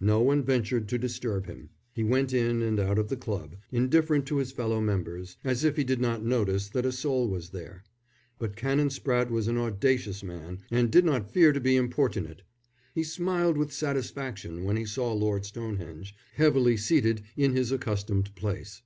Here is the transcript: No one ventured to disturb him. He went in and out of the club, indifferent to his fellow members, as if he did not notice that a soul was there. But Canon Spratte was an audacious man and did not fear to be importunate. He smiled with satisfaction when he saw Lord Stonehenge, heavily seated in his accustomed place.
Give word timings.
No 0.00 0.22
one 0.22 0.42
ventured 0.42 0.88
to 0.88 0.96
disturb 0.96 1.44
him. 1.44 1.68
He 1.92 2.02
went 2.02 2.32
in 2.32 2.62
and 2.62 2.80
out 2.80 2.98
of 2.98 3.10
the 3.10 3.14
club, 3.18 3.56
indifferent 3.70 4.24
to 4.24 4.38
his 4.38 4.50
fellow 4.50 4.80
members, 4.80 5.36
as 5.44 5.64
if 5.64 5.76
he 5.76 5.84
did 5.84 6.00
not 6.00 6.24
notice 6.24 6.70
that 6.70 6.86
a 6.86 6.92
soul 6.92 7.28
was 7.28 7.50
there. 7.50 7.84
But 8.38 8.56
Canon 8.56 8.88
Spratte 8.88 9.30
was 9.30 9.48
an 9.48 9.58
audacious 9.58 10.22
man 10.22 10.60
and 10.70 10.90
did 10.90 11.04
not 11.04 11.30
fear 11.30 11.52
to 11.52 11.60
be 11.60 11.76
importunate. 11.76 12.40
He 12.94 13.04
smiled 13.04 13.58
with 13.58 13.70
satisfaction 13.70 14.64
when 14.64 14.78
he 14.78 14.86
saw 14.86 15.12
Lord 15.12 15.44
Stonehenge, 15.44 16.14
heavily 16.36 16.78
seated 16.78 17.20
in 17.36 17.52
his 17.54 17.70
accustomed 17.70 18.34
place. 18.34 18.80